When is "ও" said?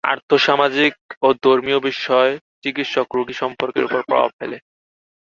1.21-1.27